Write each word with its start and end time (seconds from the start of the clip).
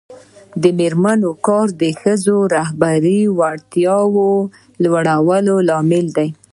د 0.61 0.63
میرمنو 0.79 1.31
کار 1.47 1.67
د 1.81 1.83
ښځو 2.01 2.35
رهبري 2.55 3.21
وړتیا 3.37 3.97
لوړولو 4.83 5.55
لامل 5.69 6.05
دی. 6.17 6.29